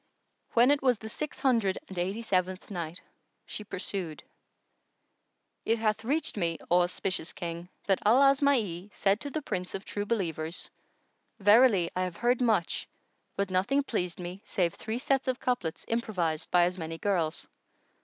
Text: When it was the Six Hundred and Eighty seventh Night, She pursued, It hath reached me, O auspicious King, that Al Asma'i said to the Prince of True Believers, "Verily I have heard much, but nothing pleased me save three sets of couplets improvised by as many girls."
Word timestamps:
When 0.53 0.71
it 0.71 0.81
was 0.81 0.97
the 0.97 1.09
Six 1.09 1.37
Hundred 1.37 1.77
and 1.87 1.95
Eighty 1.99 2.23
seventh 2.23 2.71
Night, 2.71 2.99
She 3.45 3.63
pursued, 3.63 4.23
It 5.63 5.77
hath 5.77 6.03
reached 6.03 6.37
me, 6.37 6.57
O 6.71 6.81
auspicious 6.81 7.33
King, 7.33 7.69
that 7.85 8.01
Al 8.03 8.19
Asma'i 8.23 8.89
said 8.91 9.19
to 9.19 9.29
the 9.29 9.43
Prince 9.43 9.75
of 9.75 9.85
True 9.85 10.07
Believers, 10.07 10.71
"Verily 11.37 11.91
I 11.95 12.01
have 12.01 12.15
heard 12.17 12.41
much, 12.41 12.87
but 13.35 13.51
nothing 13.51 13.83
pleased 13.83 14.19
me 14.19 14.41
save 14.43 14.73
three 14.73 14.97
sets 14.97 15.27
of 15.27 15.39
couplets 15.39 15.85
improvised 15.87 16.49
by 16.49 16.63
as 16.63 16.79
many 16.79 16.97
girls." 16.97 17.47